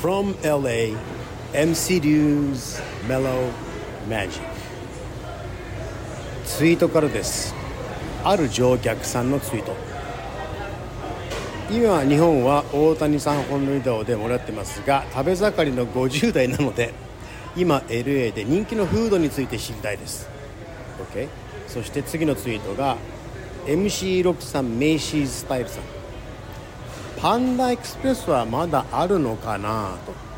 [0.00, 0.96] From LA,
[1.52, 3.50] MC Dew's Mellow
[4.08, 4.44] Magic.
[6.46, 7.52] ツイートからです。
[8.22, 9.74] ある乗客さんのツイート。
[11.72, 16.94] 今日本は大谷さん本塁打をでもらってますが食べ盛りの50代なので
[17.56, 20.28] 今 LA で人気のフードについて知りたいです。
[21.12, 21.26] OK
[21.66, 22.96] そして次のツイートが
[23.66, 25.97] MC6 さんメイシーズスタイルさん。
[27.20, 30.28] パンダエクスプレスはまだあるのかなと。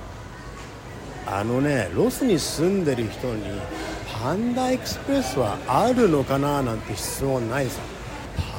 [1.26, 3.44] あのねロスに住んでる人に
[4.22, 7.80] パンダエクスプレスはあるのかななんて質問ないさ。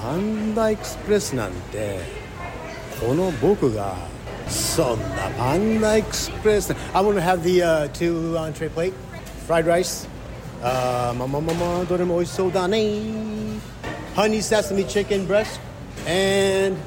[0.04, 2.00] パンダエクスプレスなんて
[3.00, 3.96] この僕が
[4.48, 8.94] そんなパンダエクスプレス I want to have the、uh, two entree plate
[9.48, 10.08] fried rice.
[10.64, 12.78] あまあまあまあまあどれも美味しそうだね。
[14.16, 15.60] Honey sesame chicken breast
[16.06, 16.78] and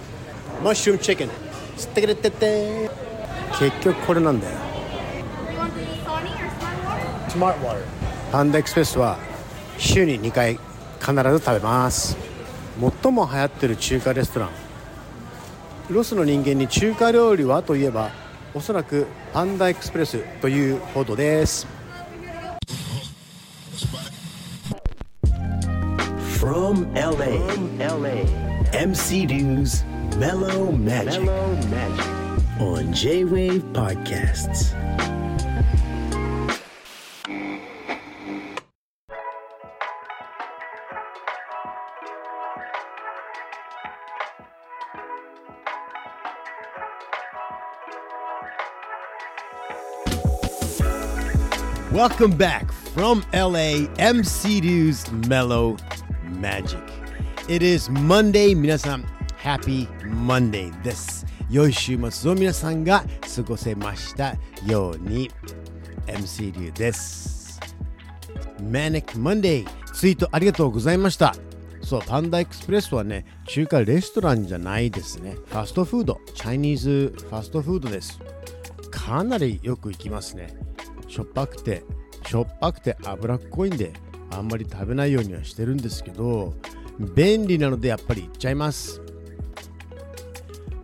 [0.64, 1.28] mushroom chicken.
[1.76, 2.88] つってくれてて
[3.58, 4.56] 結局これなんだよ。
[7.28, 7.84] Smart Water?
[8.32, 9.18] パンダエクスプレスは
[9.76, 10.54] 週に2回
[11.00, 12.16] 必ず食べます。
[13.02, 14.50] 最も流行ってる中華レストラン。
[15.90, 18.10] ロスの人間に中華料理はといえば
[18.54, 21.66] おそらくパンダエクスプレスというほどです。
[26.40, 27.38] From LA,
[27.78, 28.44] LA.
[28.72, 29.84] MC Dew's
[30.18, 32.60] Mellow Magic, Mellow Magic.
[32.60, 34.72] on J Wave Podcasts.
[51.90, 55.76] Welcome back from LA, MC Dew's Mellow
[56.24, 56.82] Magic.
[57.48, 58.54] It is Monday.
[58.54, 59.04] Minasan,
[59.44, 61.26] Happy Monday です。
[61.50, 63.04] 良い週末を皆さんが
[63.36, 65.30] 過ごせましたように、
[66.06, 67.60] MC Dew です。
[68.58, 71.36] Manic Monday ツイートありがとうございました。
[71.82, 75.36] そう、パンダエクスプレスはね、中華レストランじゃないですね。
[75.48, 78.18] ファストフード、チャイニーズファストフードです。
[78.90, 80.56] かなりよく行きますね。
[81.06, 81.84] しょっぱくて、
[82.26, 83.92] しょっぱくて脂っこいんで、
[84.30, 86.54] あんまり食べないようにはしてるんですけど、
[87.14, 89.03] 便利なのでやっぱり行っちゃいます。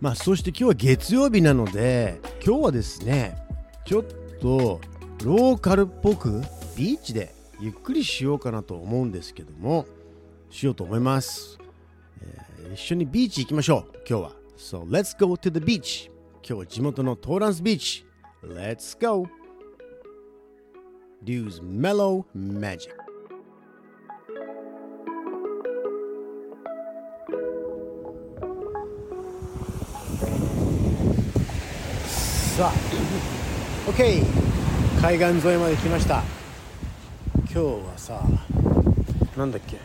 [0.01, 3.37] まあ、そして今日は月曜日なので、今日はですね、
[3.85, 4.03] ちょっ
[4.41, 4.81] と
[5.23, 6.41] ローカルっぽく
[6.75, 9.85] ビーチでゆっくりしようかなと思うんですけども、
[10.49, 11.59] しようと思います。
[12.21, 14.31] えー一緒にビーチ行きましょう、今日は。
[14.57, 16.09] So, let's go to the beach.
[16.37, 18.05] 今日は地元のトーランスビーチ。
[18.43, 19.27] Let's go!
[21.23, 23.00] Dew's Mellow Magic.
[32.61, 32.73] さあ。
[33.89, 34.23] OK
[35.01, 36.21] 海岸沿いまで来ました。
[37.51, 38.21] 今日はさ
[39.35, 39.79] なんだっけ？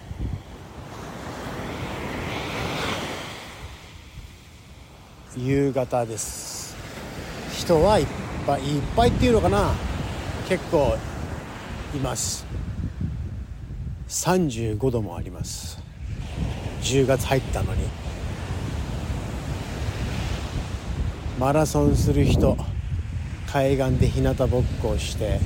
[5.38, 6.76] 夕方です。
[7.59, 8.06] 人はいっ
[8.47, 9.72] ぱいいっぱいっていうのかな？
[10.47, 10.98] 結構
[11.94, 12.44] います。
[14.06, 15.78] 35度もあります。
[16.82, 17.88] 10月入ったのに。
[21.38, 22.56] マラソンする人
[23.52, 25.38] 海岸で日向ぼっこをして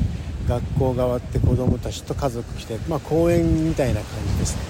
[0.48, 4.62] 学校が終わって子供たちと家族来てまあ公園みたいな感じですね。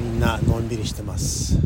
[0.00, 1.58] みんなのんびりしてます。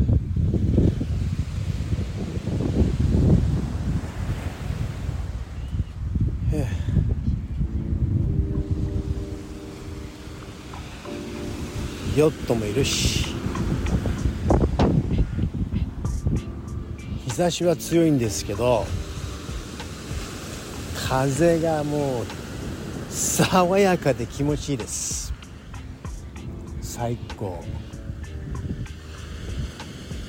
[12.15, 13.38] ヨットもいるし。
[17.39, 18.85] 差しは強いんですけど
[21.07, 22.25] 風がもう
[23.09, 25.33] 爽やかで気持ちいいです。
[26.81, 27.63] 最高。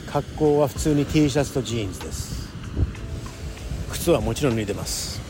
[0.06, 2.48] 格好は普通に T シャツとジーンズです。
[3.90, 5.20] 靴はもちろん脱いでます。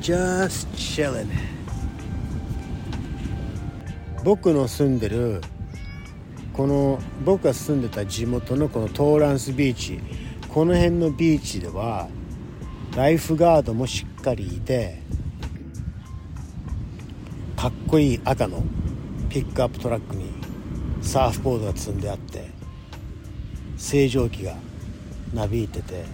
[0.00, 1.51] ジャス chillin'
[4.24, 5.40] 僕の住んでる
[6.52, 10.00] この僕が住んでた地元のこのトーランスビーチ
[10.48, 12.08] この辺のビーチでは
[12.96, 15.00] ライフガードもしっかりいて
[17.56, 18.62] かっこいい赤の
[19.28, 20.30] ピックアップトラックに
[21.00, 22.50] サーフボードが積んであって
[23.78, 24.54] 清浄機が
[25.34, 26.04] なびいてて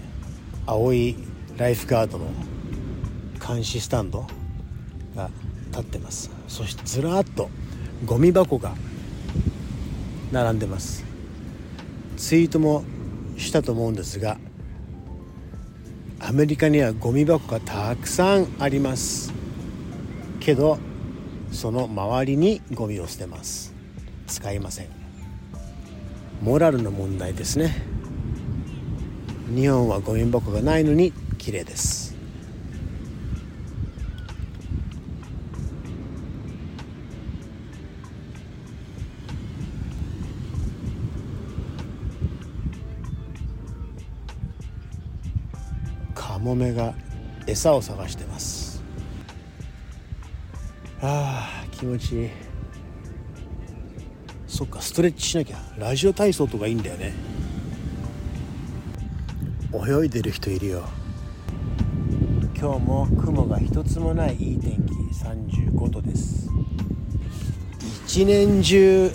[0.64, 1.16] 青い
[1.58, 2.26] ライフガードの
[3.46, 4.26] 監視スタンド
[5.14, 5.31] が
[5.70, 6.31] 立ってます。
[6.46, 7.50] そしてずらっと
[8.05, 8.75] ゴミ箱が
[10.31, 11.05] 並んでます。
[12.17, 12.85] ツイートも
[13.37, 14.39] したと思うんですが
[16.21, 19.33] アメリカにはゴミ箱がたくさんあります。
[20.41, 20.79] けど
[21.53, 23.73] その周りにゴミを捨てます。
[24.27, 24.89] 使いません。
[26.43, 27.83] モラルの問題ですね。
[29.55, 32.07] 日本はゴミ箱がないのに綺麗です。
[46.38, 46.94] カモメが
[47.49, 48.81] 餌を探してます。
[51.02, 52.31] あー気持ちいい。
[54.46, 55.56] そっかストレッチしなきゃ。
[55.76, 57.12] ラジオ体操とかいいんだよね。
[59.73, 60.85] 泳いでる人いるよ。
[62.56, 64.94] 今日も雲が一つもないいい天気。
[65.25, 66.49] 35度です。
[68.06, 69.11] 一年中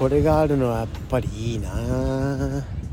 [0.00, 1.70] これがあるのはやっぱりいいな。
[1.72, 2.83] あ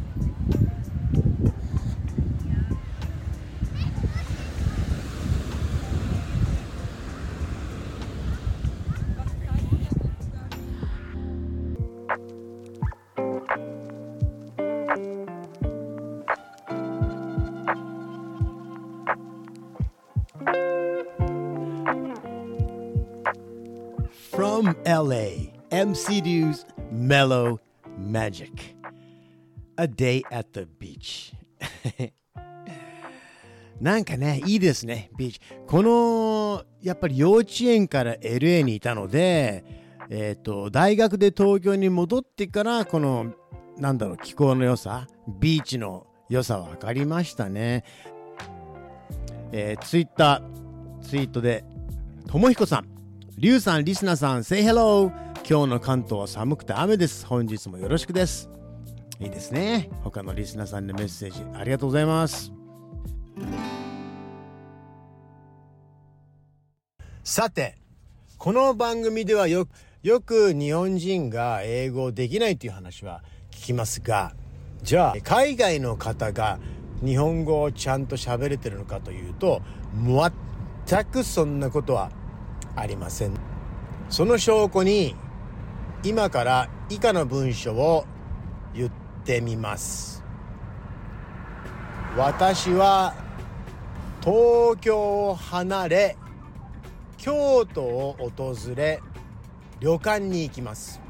[24.85, 27.59] LA, MC Dew's Mellow
[27.97, 28.75] Magic.
[29.77, 31.33] A day at the beach.
[33.81, 35.39] なんかね、いいですね、ビーチ。
[35.65, 39.63] この、やっぱり幼稚園から LA にいたので、
[40.09, 43.33] えっ、と、大学で東京に戻ってから、この、
[43.77, 45.07] なんだろう、気候の良さ、
[45.39, 47.83] ビーチの良さは分かりましたね。
[49.51, 51.63] えー、ツイッター、ツイートで、
[52.27, 53.00] ともひこさん、
[53.41, 55.11] りゅうさん、リスナーさん、say hello!
[55.49, 57.25] 今日の関東は寒くて雨です。
[57.25, 58.51] 本日もよろしくです。
[59.19, 59.89] いいですね。
[60.03, 62.51] 他のリスナーさんのメッセージありがとうございます。
[67.23, 67.79] さて、
[68.37, 69.67] この番組ではよ
[70.03, 74.35] よく日本人が英語できないという話は聞きますが、
[74.83, 76.59] じゃあ海外の方が
[77.03, 79.63] 日本語をちゃんと喋れてるのかというと、
[80.87, 82.11] 全くそんなことは
[82.75, 83.33] ありません。
[84.09, 85.15] その証拠に
[86.03, 88.05] 今から以下の文章を
[88.73, 88.91] 言っ
[89.23, 90.23] てみます。
[92.17, 93.15] 私は
[94.21, 96.17] 東京を離れ
[97.17, 99.01] 京都を訪れ
[99.79, 101.01] 旅館に行きます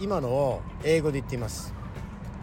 [0.00, 1.74] 今のを英語で言っています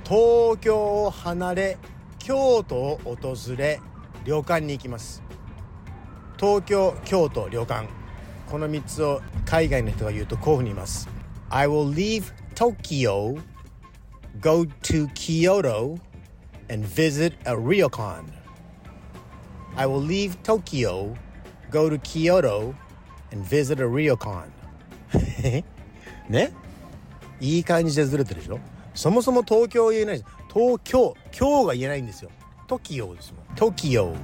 [0.04, 1.78] 東京を離れ
[2.20, 3.80] 京都を訪れ
[4.26, 5.24] 旅館に行きます
[6.38, 7.88] 東京京都旅館
[8.50, 11.10] この3つを海外の人が言うとこういうふうに言います
[11.50, 13.42] I will leave Tokyo
[14.40, 16.00] go to Kyoto
[16.70, 18.24] and visit a ryokan
[19.76, 21.16] I will leave Tokyo
[21.70, 22.74] go to Kyoto
[23.32, 24.50] and visit a ryokan
[26.30, 26.52] ね
[27.40, 28.60] いい感じでずれてるでしょ
[28.94, 32.32] そもそも東京言えない東京京が言えないんですよ
[32.68, 34.16] Tokyo ですもん Tokyo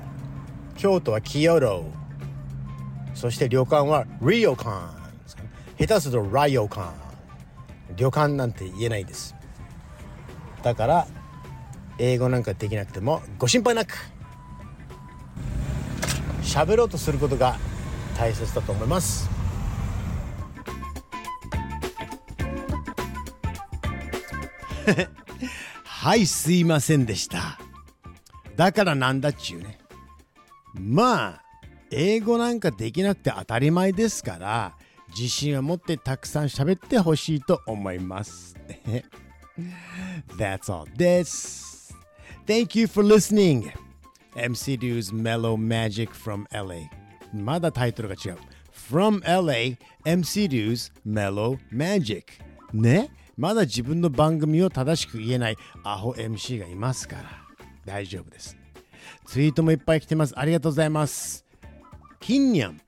[0.75, 2.02] 京都は Kyoto
[3.13, 4.93] そして旅館は ryokan
[5.23, 5.43] ですか
[5.77, 6.91] 下手すると ryokan
[7.95, 9.35] 旅館なんて言えないです。
[10.63, 11.07] だから
[11.99, 13.93] 英語なんかできなくてもご心配なく。
[16.41, 17.57] 喋ろうとすることが
[18.17, 19.29] 大切だと思います。
[25.83, 27.59] はいすいませんでした。
[28.55, 29.79] だからなんだっちゅうね。
[30.73, 31.42] まあ
[31.95, 34.75] 英語なんかできなくて当たり前ですから
[35.09, 38.55] 自信を持ってたくさん喋ってほしいと思います
[40.37, 41.93] That's all this.
[42.47, 43.71] Thank you for listening.
[44.35, 46.89] MC Do's Mellow Magic from LA
[47.33, 48.37] まだタイトルが違う。
[48.71, 52.23] From LA MC Do's Mellow Magic.
[52.73, 53.11] ね？
[53.37, 57.23] まだ自分の番組を正しく言えないアホ MC がいますから。
[57.85, 58.57] 大丈夫です。
[59.25, 60.33] ツイートもいっぱい来てます。
[60.37, 61.45] ありがとうございます
[62.25, 62.79] 金にゃん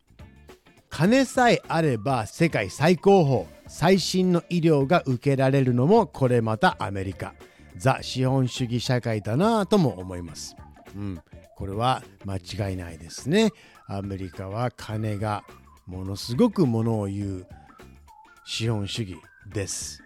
[0.90, 7.34] 金さえあれば世界最高峰最新の医療が受けられるのもこれまたアメリカ。
[7.76, 10.56] ザ資本主義社会だなぁとも思います。
[10.96, 11.22] うん。
[11.58, 13.52] これは間違いないですね。
[13.88, 15.44] アメリカは金が
[15.86, 17.48] ものすごくものを言う
[18.46, 19.18] 資本主義
[19.54, 20.02] です。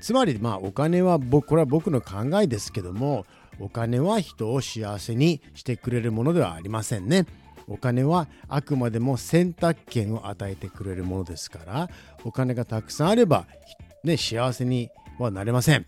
[0.00, 3.24] つまりまあお金は僕これは僕の考えですけども
[3.60, 7.24] お金は人を幸せにしてくれるものではありませんね。
[7.68, 11.88] お金はあくまでも選択権を与えてくれるものですから
[12.24, 13.46] お金がたくさんあれば、
[14.02, 15.86] ね、幸せにはなれません。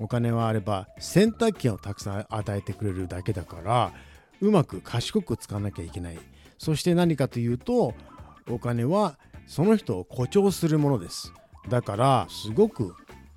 [0.00, 3.92] お金はあれば選択権をたくさん与えてくれるだけだから
[4.40, 6.18] うまく賢く使わなきゃいけない。
[6.58, 7.94] そして何かというと
[8.48, 11.32] お金はその人を誇張するものです。
[11.68, 12.94] だからすごく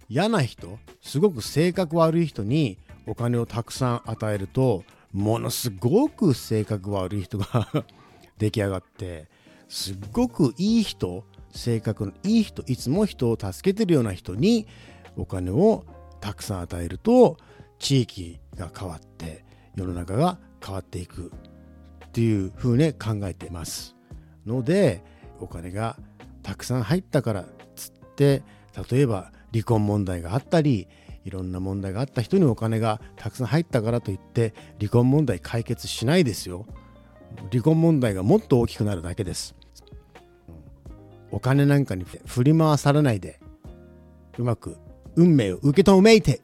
[0.09, 7.85] 嫌な人すごく性格悪い人にお金をたくさん与えるとものすごく性格悪い人が
[8.37, 9.27] 出来上がって
[9.67, 14.67] すっごくいい人性格のいい人いつも人を助けてるような人に
[15.15, 15.85] お金を
[16.21, 17.37] たくさん与えると
[17.79, 19.45] 地域が変わって
[19.75, 21.31] 世の中が変わっていく
[22.07, 23.95] っていうふうに考えてます。
[24.45, 25.03] ので
[25.39, 25.97] お金が
[26.41, 27.45] たくさん入ったから
[27.75, 28.43] つって
[28.89, 30.87] 例えば離婚問題があったり
[31.27, 36.65] いろんな問題があった人にお金がたくさん入ったからといって離婚問題解決しないですよ。
[37.51, 39.53] 離婚問題がもっと大きくなるだけです。
[41.29, 43.41] お金なんかに振り回されないで
[44.37, 44.77] うまく
[45.17, 46.39] 運命を受け止めて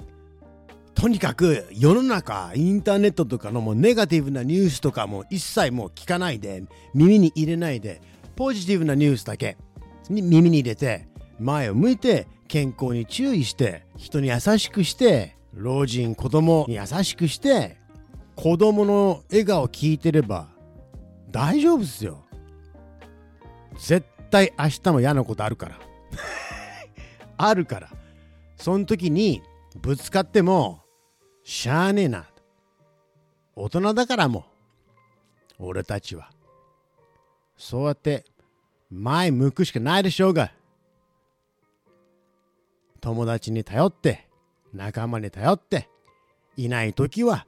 [0.94, 8.02] とにかく世の中インターネットとかのもうネガティブなニュースとかも一切もう聞かないで耳に入れないで
[8.36, 9.58] ポジティブなニュースだけ
[10.10, 11.08] に耳に入れて
[11.40, 17.78] 前を向いて健康に注意して人に優しくして老人子供に優しくして
[18.36, 20.50] 子供の笑顔を聞いてれば
[21.32, 22.24] 大丈夫ですよ。
[23.80, 25.80] 絶対明日も嫌なことあるから。
[27.38, 27.90] あるから。
[28.56, 29.42] その時に
[29.82, 30.84] ぶつかっても
[31.44, 32.28] しゃあねえな。
[33.56, 34.46] 大人だからも
[35.58, 36.30] 俺たちは。
[37.58, 38.26] そうやって
[38.92, 40.52] 前向くしかないでしょうが。
[43.04, 44.30] 友達に頼って
[44.74, 45.90] 仲間に頼って
[46.56, 47.46] いない時は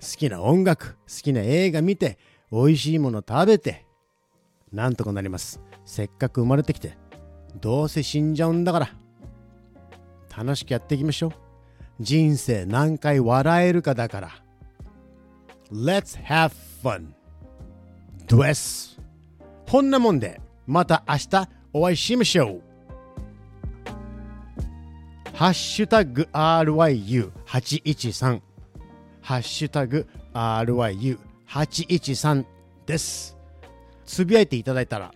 [0.00, 2.18] 好きな音楽好きな映画見て
[2.50, 3.84] 美味しいもの食べて
[4.72, 5.60] なんとかなります。
[5.84, 6.96] せっかく生まれてきて
[7.60, 8.88] どうせ死んじゃうんだから
[10.34, 11.32] 楽しくやっていきましょう。
[12.00, 14.30] 人生何回笑えるかだから
[15.70, 16.50] Let's have
[16.82, 17.08] fun.
[18.26, 18.98] です
[19.68, 22.63] こんなもんでまた明日お会いしましょう。
[25.34, 28.40] ハッシュタグ RYU813
[29.20, 32.44] ハッシュタグ RYU813
[32.86, 33.36] です。
[34.06, 35.10] つぶやいていただいたら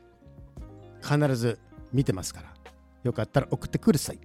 [1.01, 1.61] 必ず
[1.93, 2.53] 見てますから。
[3.05, 4.19] よかったら送ってください。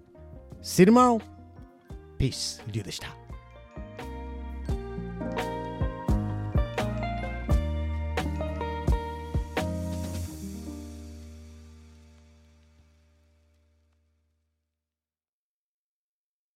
[0.63, 1.21] シルマオ、
[2.17, 3.22] ピースリュウでした。